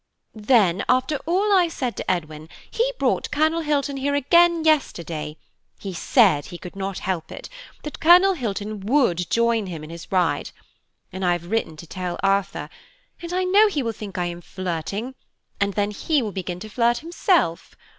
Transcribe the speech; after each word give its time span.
"Then, 0.33 0.83
after 0.89 1.17
all 1.27 1.55
I 1.55 1.67
said 1.67 1.95
to 1.97 2.09
Edwin, 2.09 2.49
he 2.71 2.91
brought 2.97 3.29
Colonel 3.29 3.61
Hilton 3.61 3.97
here 3.97 4.15
again 4.15 4.63
yesterday; 4.65 5.37
he 5.79 5.93
said 5.93 6.45
he 6.45 6.57
could 6.57 6.75
not 6.75 6.97
help 6.97 7.31
it, 7.31 7.49
that 7.83 7.99
Colonel 7.99 8.33
Hilton 8.33 8.79
would 8.79 9.29
join 9.29 9.67
him 9.67 9.83
in 9.83 9.91
his 9.91 10.11
ride, 10.11 10.49
and 11.13 11.23
I 11.23 11.33
have 11.33 11.51
written 11.51 11.77
to 11.77 11.85
tell 11.85 12.19
Arthur, 12.23 12.67
and 13.21 13.31
I 13.31 13.43
know 13.43 13.67
he 13.67 13.83
will 13.83 13.91
think 13.91 14.17
I 14.17 14.25
am 14.25 14.41
flirting, 14.41 15.13
and 15.59 15.75
then 15.75 15.91
he 15.91 16.23
will 16.23 16.31
begin 16.31 16.59
to 16.61 16.69
flirt 16.69 16.97
himself. 17.05 17.75